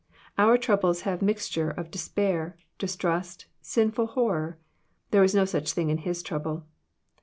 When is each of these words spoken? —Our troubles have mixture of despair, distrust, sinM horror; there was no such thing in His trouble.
—Our 0.39 0.57
troubles 0.57 1.01
have 1.01 1.21
mixture 1.21 1.69
of 1.69 1.91
despair, 1.91 2.57
distrust, 2.79 3.45
sinM 3.61 4.07
horror; 4.09 4.57
there 5.11 5.21
was 5.21 5.35
no 5.35 5.45
such 5.45 5.73
thing 5.73 5.91
in 5.91 5.99
His 5.99 6.23
trouble. 6.23 6.65